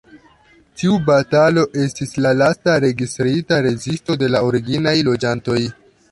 [0.81, 5.59] Tiu batalo estis la lasta registrita rezisto de la originaj loĝantoj.